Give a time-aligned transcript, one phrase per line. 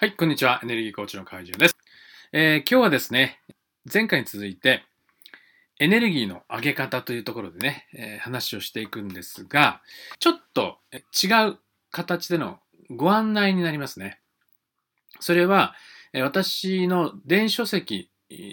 [0.00, 0.60] はい、こんにちは。
[0.62, 1.76] エネルギーコーチの海中です、
[2.32, 3.38] えー今日はですね、
[3.92, 4.82] 前回に続いて、
[5.78, 9.82] エネルギーの上げ方というところでね、えー話をしていくんですが、
[10.18, 11.58] ちょっと違う
[11.90, 14.22] 形でのご案内になりますね。
[15.20, 15.74] それは、
[16.14, 18.10] 私の電子書籍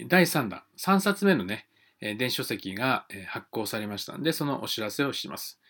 [0.09, 1.69] 第3弾、3冊目のね、
[2.01, 5.61] 電子書籍が発行されましたので、そのお知らせをします。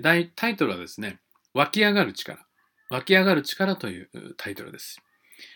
[0.00, 1.20] タイトルはですね、
[1.52, 2.44] 湧き上がる力。
[2.90, 5.00] 湧き上がる力というタイトルです。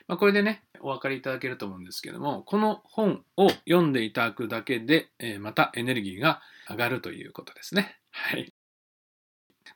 [0.06, 7.98] まあ、これでね、お分かりいただけると思うんですけども、この本を読んでいただくだけで、えーまたエネルギーが上がるということですね。
[8.10, 8.52] はい。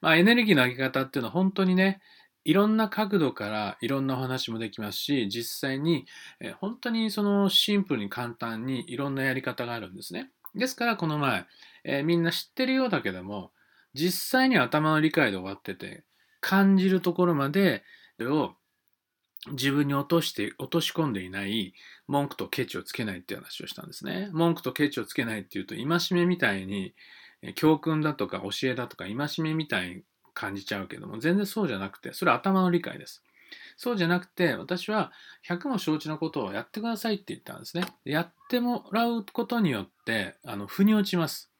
[0.00, 2.00] まあ、エネルギーの上げ方っていうのは本当にね、
[2.44, 6.06] いろんな角度からいろんなお話もできますし、実際に、
[6.40, 10.30] えー本当にそのシンプルに簡単にいろんなやり方があるんですね。
[10.54, 11.46] ですからこの前、
[11.84, 13.52] えーみんな知ってるようだけども、
[13.94, 16.04] 実際に頭の理解で終わってて、
[16.40, 17.84] 感じるところまで
[18.20, 18.54] を
[19.50, 21.74] 自分に落として落とし込んでいない
[22.06, 24.30] 文句とケチをつけないっていう話をしたんですね。
[24.32, 26.94] 文句とケチをつけないっていうと戒めみたいに
[27.54, 33.22] 教訓だとか教えだとか戒めみたいに感じちゃうけども全然そうじゃなくてそれは頭の理解です。
[33.76, 35.12] そうじゃなくて私は
[35.48, 37.84] 100も承知のことをやってくださいって言ったんですね。
[38.04, 41.50] やってもらうことによってあの腑に落ちます。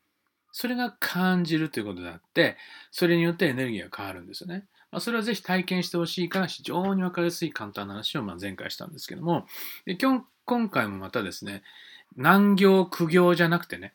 [0.52, 2.56] それが感じるということであって
[2.90, 4.66] それによってエネルギーが変わるんですよね。
[4.92, 9.46] まあ、それはぜひ体験してほしいから非常に分かりやすい簡単な話をま前回したんですけども
[9.86, 11.62] で今日今回もまたですね
[12.14, 13.94] 難行苦行じゃなくてね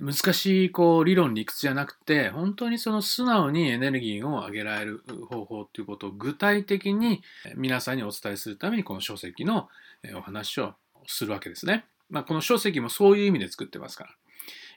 [0.00, 7.22] 難しいこう理論理屈じゃなくて本当にその素直にエネルギーを上げられる方法ということを具体的に
[7.56, 9.68] 皆さんにお伝えするためにこの書籍の
[10.14, 10.74] お話を
[11.06, 11.86] するわけですね。
[12.10, 14.10] まあ、この書籍もそういう意味で作ってますから。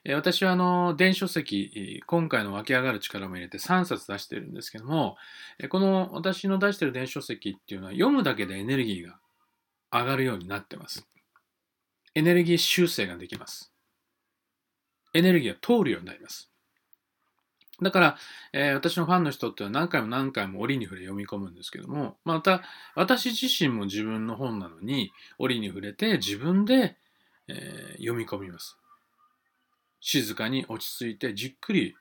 [0.10, 5.16] 私はあの電子書籍、今回の湧き上がる力も入れて3冊出してるんですけども、
[5.70, 9.20] この私の出してる電子書籍っていうのは読むだけでエネルギーが
[9.92, 11.08] 上がるようになってます。
[12.16, 13.72] エネルギー修正ができます。
[15.14, 16.50] エネルギーが通るようになります。
[17.80, 18.18] だから、
[18.54, 22.64] えー私のファンの人っていうのは何回も何回も折に触れ読み込むんですけども、また
[22.96, 26.98] 私自身も自分の本なのに折に触れて自分で、
[27.48, 28.81] えー読み込みます。
[30.02, 31.96] 静かに落ち着いてじっくり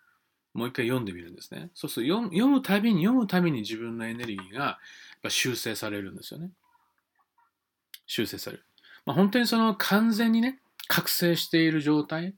[0.53, 1.71] もう一回読んでみるんですね。
[1.75, 4.77] そうすると読むたびに読むたびに自分のエネルギーがやっ
[5.22, 6.50] ぱ修正されるんですよね。
[8.06, 8.65] 修正される。
[9.06, 12.34] まあ、本当にその完全にね、覚醒している状態、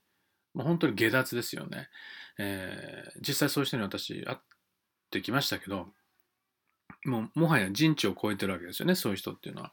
[0.55, 1.89] まあ、本当に下脱ですよね。
[2.39, 4.39] えー実際そういう人に私会っ
[5.11, 5.89] てきましたけど、
[7.05, 9.72] もうもはや人知を超えてるわけですよね、そういう人っていうのは。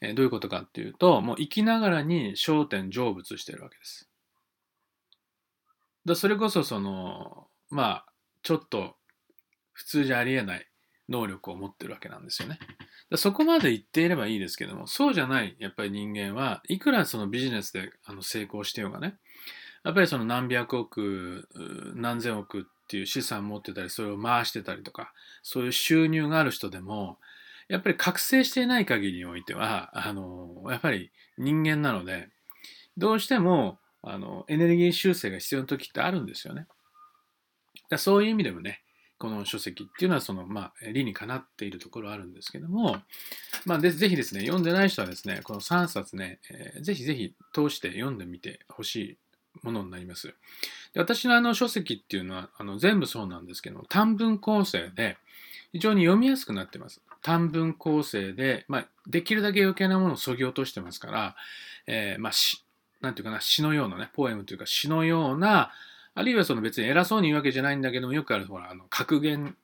[0.00, 4.08] えーどういうことかっていうと、もう生きながらに焦点成仏してるわけです。
[6.06, 8.06] だそれこそそのまあ
[8.42, 8.96] ちょっと
[9.72, 10.66] 普通じゃありえない
[11.08, 12.58] 能力を持ってるわけなんですよね。
[13.10, 19.16] だそこまで言っていればいいですけどもそうじゃないやっぱり人間はいくらそのビジネスであの成功してようがね
[19.84, 21.48] やっぱりその何百億
[21.94, 25.12] 何千億っていう資産持ってたりそれを回してたりとか
[25.42, 27.18] そういう収入がある人でも
[27.68, 32.28] やっぱり覚醒していない限りにおいてはあのやっぱり人間なので
[32.96, 36.62] どうしてもあのエネルギー修正が必要な時ってあるんですよね。
[36.62, 36.72] だか
[37.90, 38.82] らそういう意味でもね
[39.18, 42.96] この書籍っていうのはその、まあ、理にかなっているところあるんですけども、
[43.64, 49.18] まあ、でぜひですね読んでない人はですねこの3冊ね、えーぜひぜひ通して読んでみてほしい
[49.62, 50.34] ものになります。
[50.92, 55.16] で私のあの書籍っていうのはあの全部そうなんですけど短文構成で
[55.72, 57.00] 非常に読みやすくなってます。
[57.22, 61.36] 短文構成で、まあ、できるだけ余計なものを削ぎ落としてますから、
[61.86, 62.63] えーまあ、し
[63.04, 65.72] なんていうかな詩のようなねポエムというか詩のような
[66.14, 69.56] あるいはその別に偉そうに言うわけじゃないんだけどもよくあるほらあの格言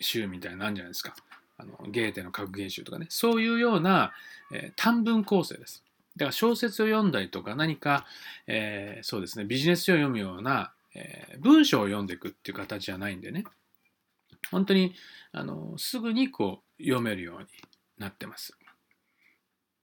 [0.00, 1.14] 集みたいなのあるんじゃないですか。
[1.56, 3.06] あのゲーテの格言集とかね。
[3.10, 4.12] そういうような、
[4.52, 5.84] えー短文構成です。
[6.16, 8.06] だから小説を読んだりとか何か、
[8.46, 13.44] えーそうですねビジネス書を読むような、えー文章を読んでいくっていう形じゃないんでね。
[14.50, 14.94] 本当に
[15.32, 17.46] あのすぐにこう読めるように
[17.98, 18.56] なってます。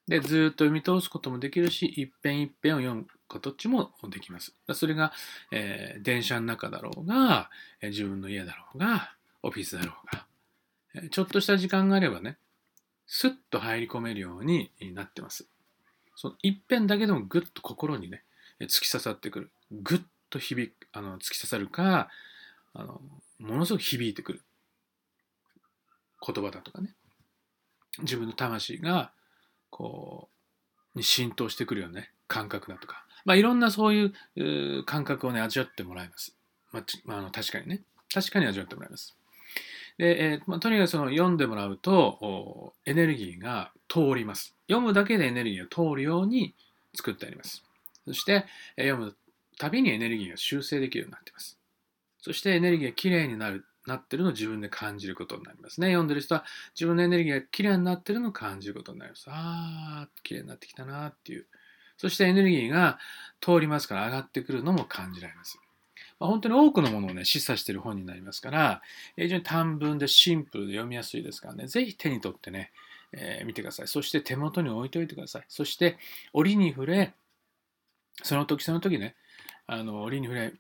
[0.08, 4.54] でずっと読み通すこともできるし一遍一遍を読む形もできます。
[4.74, 5.14] それが、
[5.52, 7.50] えー電車の中だろうが、
[7.82, 9.14] え自分の家だろうが、
[9.44, 10.26] オフィスだろうが、
[10.96, 12.38] えちょっとした時間があればね、
[13.08, 15.48] スッと入り込めるようになってます。
[16.16, 18.24] その一遍だけでもぐっと心にね、
[18.60, 19.52] 突き刺さってくる。
[19.72, 22.10] ぐっと響く、あの突き刺さるか、
[22.74, 23.02] あの
[23.40, 24.42] ものすごく響いてくる
[26.26, 26.94] 言葉だとかね。
[28.00, 29.12] 自分の魂が
[29.72, 30.30] こ
[30.96, 36.36] うに浸透してくるようなね感覚だとか、まあ、いろんなそういう感覚をね味わってもらいます、
[36.72, 37.82] まあまあ、あの確かにね
[38.14, 39.16] 確かに味わってもらいます
[39.98, 44.56] で、えーまあ、とにかくその読んでもらうとエネルギーが通ります。
[44.68, 46.56] 読むだけでエネルギーが通るように
[46.96, 47.64] 作ってあります。
[48.06, 48.46] そして、
[48.78, 49.16] えー、読む
[49.60, 51.58] たびにエネルギーが修正できるようになっています。
[52.20, 55.88] そしてエネルギーがきれいになるなってるのを自分で感じることになりますね。
[55.88, 56.46] 読んでる人は
[56.76, 59.26] 自分のエネルギーがきれいになってるのを感じることになります。
[59.30, 61.48] ああ、きれいになってきたなっていう。
[61.98, 63.00] そしてエネルギーが
[63.40, 65.60] 通りますから上がってくるのも感じられます。
[66.20, 68.82] まあ、本当に多くのものをね、示唆している本になりますから、
[69.16, 72.72] 非常に短文でシンプルで読みやすいですからね、ぜひ手に取ってね、
[73.12, 73.88] えー、見てください。
[73.88, 75.46] そして手元に置いておいてください。
[75.48, 75.98] そして
[76.34, 77.14] 折に触れ、
[78.24, 79.16] その時その時ね、
[79.68, 80.54] あの折に触れ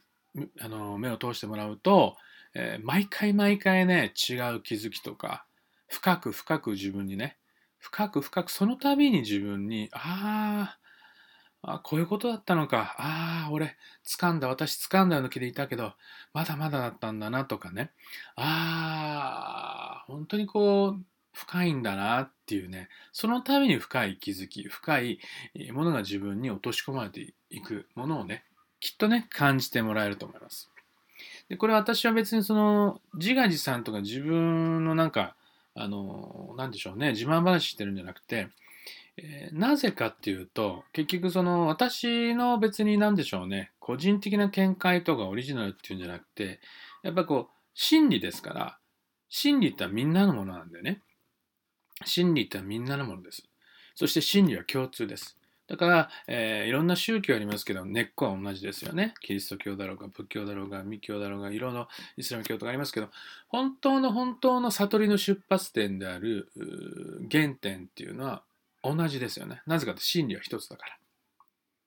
[0.61, 2.17] あの目を通してもらうと、
[2.53, 5.45] えー、毎回毎回ね違う気づきとか
[5.87, 7.37] 深く深く自分にね
[7.79, 10.77] 深く深くその度に自分にあ
[11.63, 13.75] あこういうことだったのかああ俺
[14.05, 15.93] 掴んだ私掴んだ抜きでいたけど
[16.33, 17.91] まだまだだったんだなとかね
[18.35, 25.19] ああ本当にこう深いんだなっていうねそのために深い気づき深い
[25.71, 28.43] ものが自分に落とし込まれていくものをね
[28.79, 30.70] きっとね感じてもらえると思います。
[31.51, 35.35] でこれ私は別にその自画自賛とか自分のなんか
[35.75, 38.47] あの何でしょうね自慢話してるんじゃなくて、
[39.17, 46.61] えー、なぜかっていうと結局その私の別に何でしょうね個人的な見解とかオリジナルっていうんじゃなくて
[47.03, 48.77] やっぱこう真理ですから
[49.27, 51.01] 真理ってはみんなのものなんだよね。
[52.05, 53.43] 真理ってはみんなのものです。
[53.95, 55.37] そして真理は共通です。
[55.71, 59.13] だから、えー、いろんな宗教ありますけど、根っこは同じですよね。
[59.21, 61.87] キリスト教だろうが、仏教だろうが、密教だろうが、いろんな
[62.17, 63.07] イスラム教とかありますけど、
[63.47, 66.49] 本当の本当の悟りの出発点である
[67.31, 68.43] 原点っていうのは
[68.83, 69.61] 同じですよね。
[69.65, 70.97] なぜかって真理は一つだから。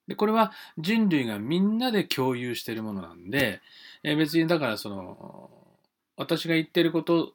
[0.08, 3.60] で、これは人類がみんなで共有しているものなんで、
[4.02, 5.50] えー、別にだからその、
[6.16, 7.34] 私が言ってること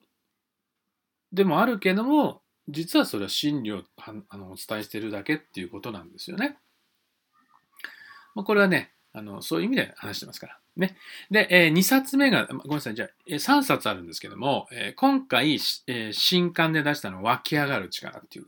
[1.31, 6.57] でもあるけども、実はそれは真理をあのお伝えしているだけっていうことなんですよね。
[8.35, 10.59] まあ、これはねあの、そういう意味で話してますから。
[10.77, 10.95] ね。
[11.31, 15.55] で、えー、2冊目が、ごめんなさい、じゃあ、えー、3冊あるんですけども、えー、今回、
[15.87, 18.47] えー、新刊で出したのは、湧き上がる力っていう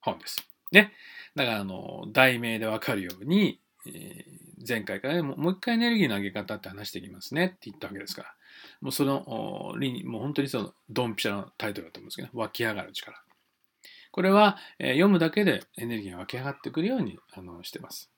[0.00, 0.36] 本です。
[0.70, 0.92] ね。
[1.34, 4.26] だから、あの、題名でわかるように、え、
[4.66, 8.34] 前回から、ね、もう一回エネルギーの上げ方って話していきますねって言ったわけですから。
[8.80, 13.16] もうその、もう本当にその、ドンピシャのタイトルだと思うんですけど、湧き上がる力。
[14.12, 18.10] これは、え読むだけでエネルギーが湧き上がってくるようにあのしてます。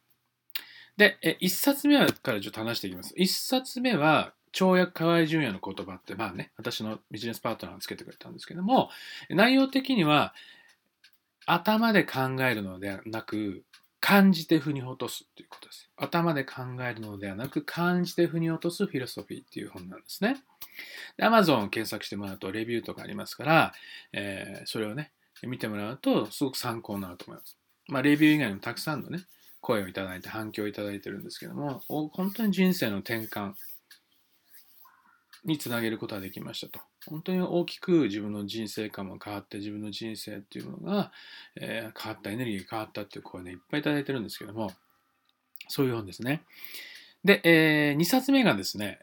[0.96, 3.14] で、え1冊目からちょっと話していきます。
[3.14, 8.90] 1冊目は、跳躍河合純也の言葉って、まあね、私のビジネスパートナーがつけてくれたんですけども、
[9.30, 10.34] 内容的には、
[11.46, 13.64] 頭で考えるのではなく、
[14.00, 15.90] 感じて腑に落とすっていうことです。
[15.96, 20.36] 頭で考えるのではなく、感じて腑に落とすフィロソフィーっていう本なんですね。
[21.18, 23.72] Amazon 検索してもらうとレビューとかありますから、
[24.12, 25.10] えー、それをね、
[25.42, 27.56] 見てもらうとすごく参考になると思います。
[27.88, 29.20] まあ、レビュー以外にもたくさんのね、
[29.60, 33.54] 声をいただいて反響をいただいてるんですけども、本当に人生の転換
[35.44, 36.84] につなげることができましたと。
[37.06, 41.12] 本当に大きく自分の人生観も変わって、自分の人生っていうのが、
[41.56, 44.72] えー、変わった、エネルギーが変わったっていう声ね、いっぱいいただいてるんですけども、
[45.68, 46.42] そういう本ですね。
[47.24, 49.00] で、えー、2冊目がですね、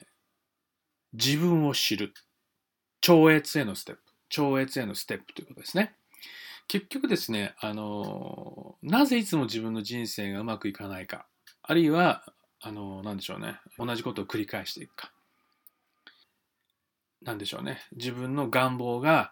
[1.13, 2.13] 自分を知る。
[3.01, 4.01] 超越へのステップ。
[4.29, 5.95] 超越へのステップということですね。
[6.67, 11.27] 結局ですね、あの、なぜいつも自分の人生がうまくいかないか、
[11.61, 12.23] あるいは、
[12.61, 15.11] あの、なんでしょうね、同じことを繰り返していくか。
[17.21, 19.31] なんでしょうね、自分の願望が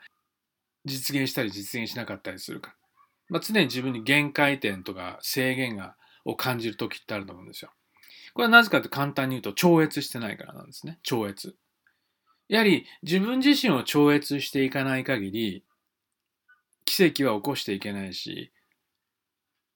[0.86, 2.75] 実現したり実現しなかったりするか。
[3.29, 5.95] まあ、常に自分に限界点とか制限が
[6.25, 7.71] を感じる時ってあると思うんですよ。
[8.33, 11.00] これはなぜかって簡単に言うと超越してないからなんですね。
[11.03, 11.55] 超越。
[12.48, 15.63] やはり自分自身を超越していかない限り
[16.89, 18.51] 奇跡は起こしていけないし、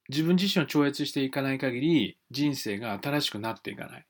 [0.09, 4.05] 自分自身を超越していかない限り人生が新しくなっていかない。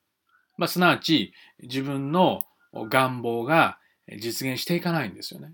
[0.58, 2.44] まあ、すなわち自分の
[2.74, 5.54] 願望が実現していかないんですよね。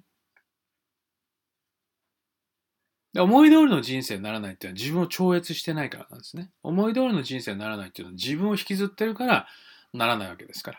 [3.17, 6.51] 思い通りの人生にならないっていうのは自分を超越してないからなんですね。
[6.61, 9.47] 思い通りの人生にならないっていうのは自分を引きずってるから
[9.93, 10.77] ならないわけですから。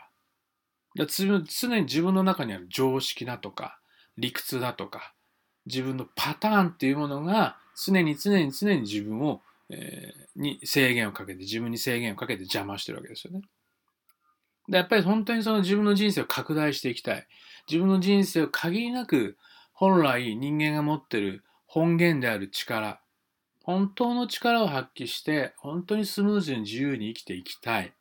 [0.96, 3.80] だから常に自分の中にある常識だとか
[4.16, 5.14] 理屈だとか
[5.66, 13.42] 自分のパターンっていうものが常に常に常に自分を、えー、に制限をかけて自分に制限をかけて邪魔してるわけですよね。
[14.68, 17.26] でやっぱり本当にその自分の人生を拡大していきたい。
[17.68, 19.36] 自分の人生を限りなく
[19.72, 23.00] 本来人間が持ってる本源である力、
[23.62, 27.92] 本当の力を発揮して本当にスムーズに自由に生きていきたい。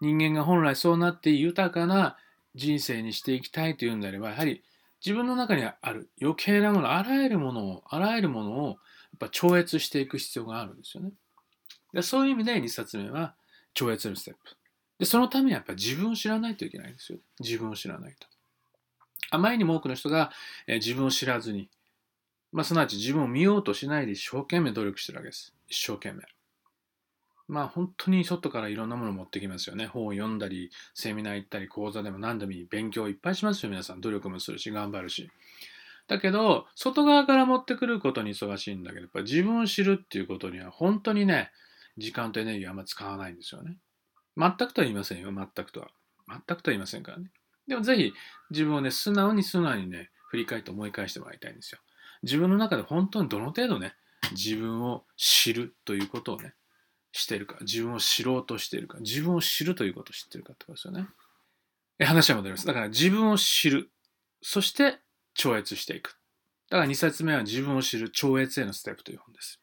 [0.00, 2.16] 人間が本来そうなって豊かな
[2.54, 4.62] 人生にしていきたいというんであれば、やはり
[5.04, 8.76] 自分の中にある余計なもの、あらゆるものを、あらゆるものをやっ
[9.18, 11.12] ぱ超越していく必要があるんですよね。
[11.92, 13.34] でそういう意味で2冊目は
[13.74, 14.40] 超越のステップ。
[14.98, 17.18] で、そのためにはやっぱ自分を知らないといけないんですよ。
[17.38, 18.26] 自分を知らないと。
[19.30, 20.32] あまりにも多くの人が、
[20.66, 21.70] え自分を知らずに、
[22.50, 25.54] まあ、すなわち自分を見ようとしないで一生懸命努力してるわけです。
[25.68, 26.22] 一生懸命。
[27.48, 29.86] まあ本当に外からいろんなものを持ってきますよね。
[29.86, 32.66] 本を読んだり、セミナー行ったり、講座でも何でもいい。
[32.66, 34.00] 勉強いっぱいしますよ、皆さん。
[34.00, 35.30] 努力もするし、頑張るし。
[36.08, 41.50] だけど、外側から持ってくることに忙しいんだけど、やっぱ自分を知るっていうことには本当にね、
[41.96, 43.76] 時間とエネルギーはあんま使わないんですよね。
[44.36, 45.88] 全くとは言いませんよ、全くとは。
[46.28, 47.30] 全くとは言いませんからね。
[47.66, 48.12] でもぜひ
[48.50, 51.80] 自分をね、素直に素直にね、振り返って思い返してもらいたいんですよ。
[52.22, 53.94] 自分の中で本当にどの程度ね、
[54.32, 56.54] 自分を知るということをね、
[57.12, 61.08] してるか、自分を知ろうとしているか、自分を知るということを知ってるかってことですよね。
[62.04, 62.66] 話は戻ります。
[62.66, 63.90] だから自分を知る。
[64.40, 64.98] そして
[65.34, 66.18] 超越していく。
[66.70, 69.60] だから2冊目は自分を知る超越へのステップという本です。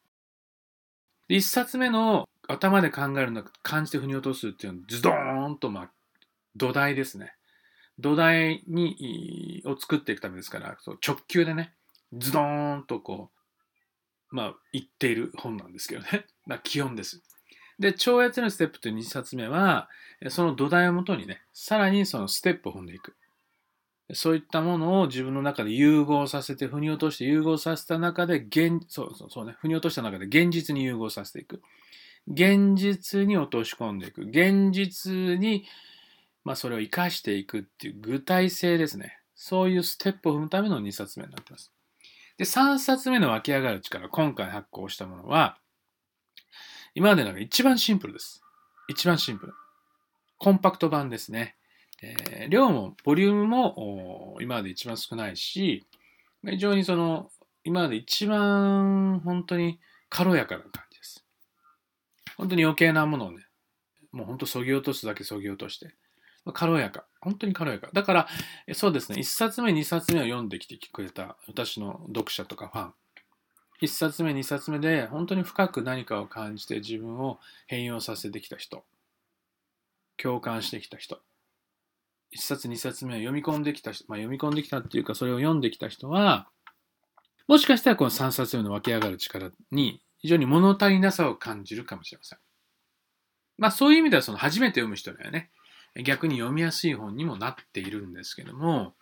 [1.27, 5.91] で1冊目の頭で考えるの感じて腑に落とすっていうのはズドーンとまあ
[6.55, 7.33] 土台ですね。
[7.99, 11.73] 土台にを作っていくためですから直球でね
[12.13, 13.29] ズドーンとこ
[14.31, 16.25] うまあ言っている本なんですけどね。
[16.45, 17.23] まあ基本です。
[17.79, 19.89] で、超越のステップという2冊目は、
[20.29, 23.15] その土台をもとにね、さらにそのステップを踏んでいく。
[24.13, 31.61] そういったものを自分の中で融合させて、腑に落として融合させた中で、現、そうそうそうね、腑に落とした中で現実に融合させていく。
[32.27, 34.23] 現実に落とし込んでいく。
[34.23, 35.65] 現実に、
[36.43, 39.17] まあ、それを活かしていくっていう具体性ですね。
[39.35, 41.71] そういうステップを踏むための2冊目になっています。
[42.37, 45.57] で、3冊目の湧き上がる力、今回発行したものは、
[46.95, 48.41] 今までのが一番シンプルです。
[48.87, 49.53] 一番シンプル。
[50.37, 51.57] コンパクト版ですね。
[52.01, 55.85] えー、量も、ボリュームも今まで一番少ないし、
[56.45, 57.29] 非常にその、
[57.65, 61.25] 今まで一番本当に軽やかな感じです。
[62.37, 63.45] 本当に余計なものをね、
[64.13, 65.93] もう本当そぎ落とすだけそぎ落として、
[66.53, 67.05] 軽やか。
[67.19, 67.89] 本当に軽やか。
[67.91, 68.27] だから、
[68.73, 72.93] そうですね、1冊目、2冊目を読んできてくれた私の読者とかファン、
[73.81, 78.83] 1冊目2冊目で本当に深く何かを感じて自分を変容させてきた人。
[80.17, 81.19] 共感してきた人。
[82.35, 86.47] 1冊2冊目を読み込んできた人、まあ、読み込んできたっていうかそれを読んできた人は
[87.47, 92.39] もしかしたらこの3冊目の湧き上がる力に非常に物足りなさを感じるかもしれません。
[93.57, 95.49] まあそういう意味ではその初めて読む人にはね。
[96.03, 98.93] 逆に読みやすい本にもなっているんですけども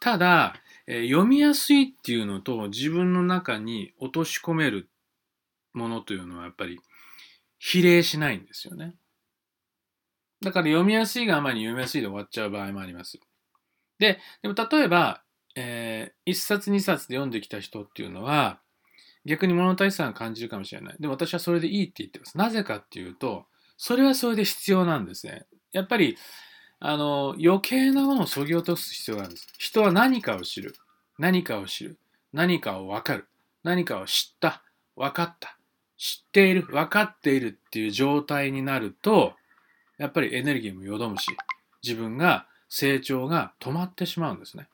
[0.00, 0.54] ただ
[0.86, 4.88] え読みやすいっていうのと自分の中に落とし込める
[5.72, 6.80] ものというのはやっぱり
[7.58, 8.94] 比例しないんですよね。
[10.42, 13.20] だから読みやすいがあまり読みやすいで終わっちゃう場合もあります。
[13.98, 15.22] で、でも例えば、
[15.54, 18.60] えー、1冊2冊で読んできた人っていうのは
[19.24, 20.96] 逆に物足りさを感じるかもしれない。
[20.98, 22.36] でも私はそれでいいって言ってます。
[22.36, 23.46] なぜかっていうと、
[23.76, 25.46] それはそれで必要なんですね。
[25.72, 26.16] やっぱり
[26.84, 29.46] あの、余計なものを削ぎ落とす必要があるんです。
[29.56, 30.74] 人は何かを知る。
[31.16, 31.96] 何かを知る。
[32.32, 33.28] 何かを分かる。
[33.62, 34.64] 何かを知った。
[34.96, 35.56] 分かった。
[35.96, 36.62] 知っている。
[36.62, 39.34] 分かっているっていう状態になると、
[39.96, 41.28] やっぱりエネルギーもよどむし、
[41.84, 44.66] 自分が成長が止まってしまうんですね。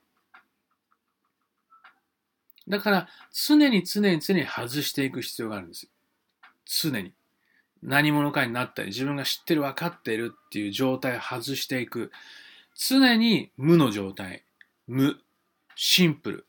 [2.68, 5.90] だから、常に常に常に外していく必要があるんです。
[6.64, 7.12] 常に。
[7.82, 12.11] 何者かになったり、自分が知ってる、分かってるっていう状態を外していく。
[12.75, 14.44] 常に無の状態、
[14.87, 15.18] 無、
[15.75, 16.47] シンプル、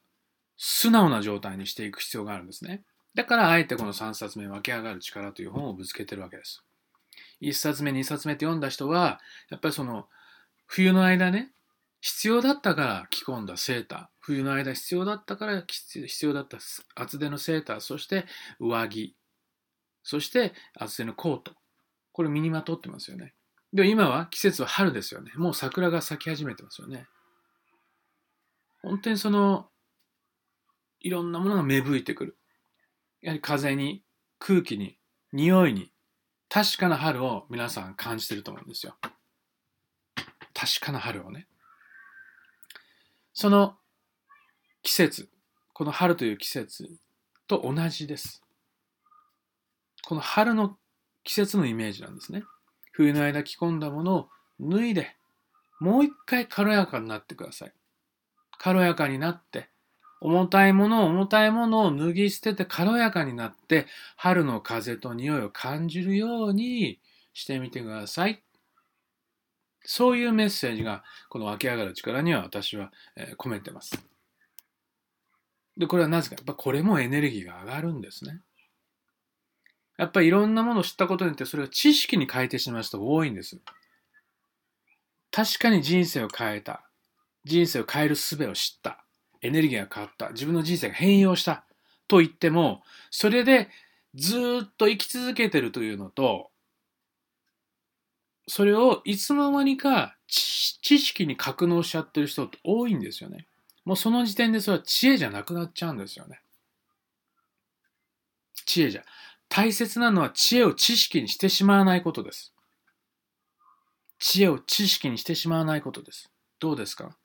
[0.57, 2.83] 素直な状態にしていく必要があるんですね。
[3.15, 6.63] だからあえてこの3冊目、湧き上がる力という本をぶつけてるわけです。
[7.41, 9.19] 1冊目、2冊目って読んだ人は、
[9.50, 10.07] やっぱりその、
[10.67, 11.51] 冬の間ね、
[12.01, 16.59] 必要だったから着込んだセーター、冬の間必要だったから必要だった
[16.95, 18.25] 厚手のセーター、そして
[18.59, 19.15] 上着、
[20.09, 21.51] そして厚手のコート。
[22.13, 23.35] これ身にまとってますよね。
[23.71, 25.31] でも今は季節は春ですよね。
[25.35, 27.05] もう桜が咲き始めてますよね。
[28.81, 29.69] 本当にその、
[30.99, 32.37] いろんなものが芽吹いてくる。
[33.21, 34.03] やはり風に、
[34.39, 34.97] 空気に、
[35.31, 35.91] 匂いに、
[36.49, 38.97] 確かな春を皆さん感じてると思うんですよ。
[40.55, 41.47] 確かな春をね。
[43.31, 43.77] その
[44.81, 45.29] 季節、
[45.73, 46.89] この春という季節
[47.45, 48.41] と同じです。
[50.05, 50.77] この春の
[51.23, 52.43] 季節のイメージなんですね。
[52.91, 54.29] 冬の間着込んだものを
[54.59, 55.15] 脱いで、
[55.79, 57.73] もう一回軽やかになってください。
[58.57, 59.69] 軽やかになって、
[60.21, 63.87] 重たいものを重たいものを脱ぎ捨てて軽やかになって、
[64.17, 66.99] 春の風と匂いを感じるように
[67.33, 68.43] してみてください。
[69.81, 72.91] そういうメッセージが、この湧き上がる力には私は、
[73.37, 73.97] 込めてます。
[75.77, 76.35] で、これはなぜか。
[76.35, 78.41] やっぱこれもエネルギーが上がるんですね。
[79.99, 83.59] やっぱりいろんなものを知ったことによってそれを知識に変えてしまう人多いんです。
[85.29, 86.89] 確かに人生を変えた。
[87.43, 89.03] 人生を変える術を知った。
[89.41, 90.29] エネルギーが変わった。
[90.29, 91.65] 自分の人生が変容した。
[92.07, 93.67] と言っても、それで
[94.15, 96.49] ずっと生き続けてるというのと、
[98.47, 103.47] それをいつの間にか知識に格納しちゃってる人って多いんですよね。
[103.83, 106.39] もうその時点でそれは知恵じゃなくなっちゃうんですよね。
[108.65, 109.03] 知恵じゃ。
[109.49, 112.53] 大切なのは知恵を知識にしてしまわないことです。
[114.19, 116.31] 知恵を知識にしてしまわないことです。
[116.59, 117.17] どうですか？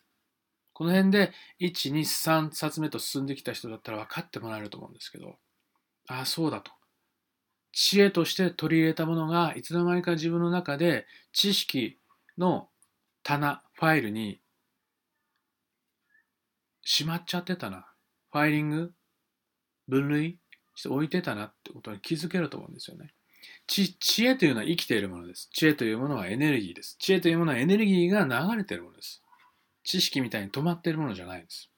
[0.73, 5.37] この辺で1、2、3冊目と進んできた人だったら分かってもらえると思うんですけど、
[6.09, 6.73] ああ、そうだと。
[7.73, 11.99] 知恵として取り入れたものがいつの間にか自分の中で知識
[12.39, 12.69] の
[13.23, 14.41] 棚、ファイルに
[16.83, 17.87] しまっちゃってたな。
[18.33, 18.93] ファイリング？
[19.89, 20.39] 分類？
[20.75, 23.13] して置いてたなってことに気づけると思うんですよね。
[23.67, 25.49] 知知恵というのは生きているものです。
[25.53, 26.97] 知恵というものはエネルギーです。
[26.99, 29.23] 知恵というものはエネルギーが流れているものです。
[29.85, 31.71] 知識みたいに止まっているものじゃないです。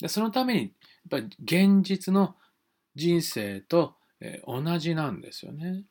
[0.00, 0.70] でそのために、やっ
[1.10, 2.36] ぱり現実の
[2.94, 5.84] 人生と、え、同じなんですよね。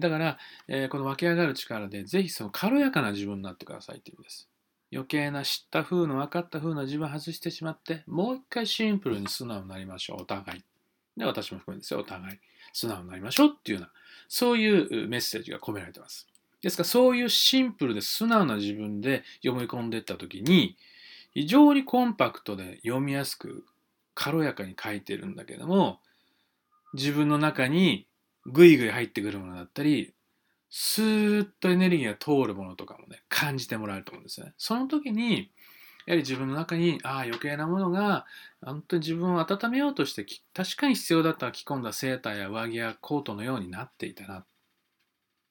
[0.00, 4.51] だから、え、この湧き上がる力で、ぜひその軽やかな自分になってくださいっていう意味です。
[4.92, 10.22] 余計な知った風の分かった風な自分外してしまって、もう一回シンプルに素直になりましょう。
[10.22, 10.64] お互い。
[11.16, 12.00] で、私も含めですよ。
[12.00, 12.38] お互い。
[12.74, 13.92] 素直になりましょうっていうような、
[14.28, 16.28] そういうメッセージが込められてます。
[16.60, 20.76] ですから、そういうシンプルで素直な自分で読み込んでいったときに、
[21.32, 23.64] 非常にコンパクトで読みやすく、
[24.14, 26.00] 軽やかに書いてるんだけども、
[26.92, 28.06] 自分の中に
[28.44, 30.12] ぐいぐい入ってくるものだったり、
[30.74, 34.54] スーッとエネルギーが通るものとかもね、感じてもらえると思うんですね。
[34.56, 35.50] その時に、
[36.06, 38.24] やはり自分の中に、ああ、余計なものが、
[38.62, 44.46] 本当に自分を温めようとして、確かに必要だった着込んだセーターや上着やコートのようになっていたな。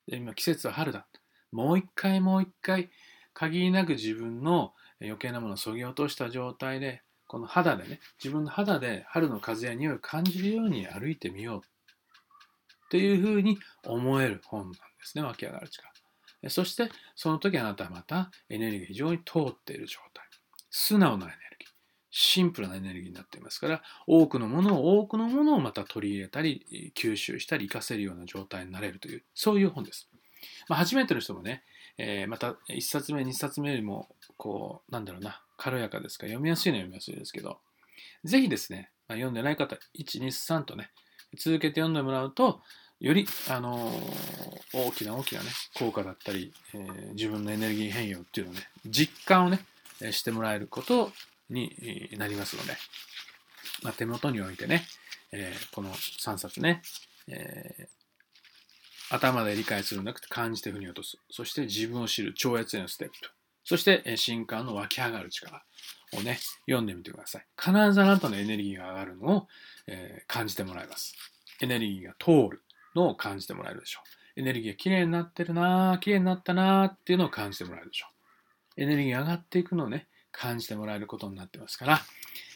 [0.08, 1.06] で今、季節は春だ。
[1.52, 2.90] もう一回もう一回、
[3.36, 11.62] 限りなく自分の余計なものをそぎ落とした状態で、この肌でね、自分の肌で春の風や匂いを感じるように歩いてみよう。
[12.90, 15.90] というふうに思える本なんですね、湧き上がる力。
[16.50, 20.26] そして、その時あなたはまたエネルギーが非常に通っている状態。
[20.70, 21.70] 素直なエネルギー。
[22.10, 30.10] シンプルなエネルギーになっていますから、多くのものを、多くのものをまた取り入れたり、吸収したり、活かせるような状態になれるという、そういう本です。
[30.68, 31.64] まあ、初めての人もね、
[31.98, 36.26] えー、また1冊目、2冊目よりも、こう、なんだろうな、軽やかですか？
[36.26, 37.60] ら、読みやすいのは読みやすいですけど、
[38.24, 40.90] ぜひですね、まあ、読んでない方、1、2、3とね、
[41.38, 42.62] 続けて読んでもらうと、
[43.02, 43.92] より、あの
[44.74, 49.60] 大きな大きなね、効果だったり、えー、自分のエネルギー変容っていうのをね、実感をね、
[50.12, 51.12] してもらえること
[51.50, 52.74] になりますので、
[53.82, 54.86] まあ、手元に置いてね、
[55.32, 56.84] えー、この3冊ね、
[57.28, 61.18] えー、頭で理解するんじゃなくて感じて腑に落とす。
[61.32, 63.16] そして自分を知る超越へのステップ。
[63.64, 65.64] そして、え新刊の湧き上がる力
[66.14, 67.46] をね、読んでみてください。
[67.60, 69.48] 必ずあなたのエネルギーが上がるのを、
[69.88, 71.16] えー、感じてもらいます。
[71.62, 72.62] エネルギーが通る
[72.96, 74.02] のを感じてもらえるでしょ
[74.38, 74.40] う。
[74.40, 78.08] エネルギーがきれいになってるなぁ、きれいになったなぁっていうのを感じてもらえるでしょ
[78.78, 78.82] う。
[78.82, 82.02] エネルギーが上がっていくのをね、感じてもらえることになってますから、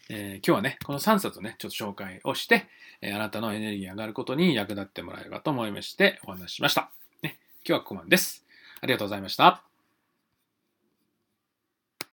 [0.10, 2.68] えー、今日はね、この3冊をね、ちょっと紹介をして、
[3.02, 6.92] えー、あなたのエネルギーが上がることに役立ってもらえればと思いましてお話ししました。
[7.22, 8.46] ね、今日はここまでです。
[8.82, 9.75] ありがとうございました。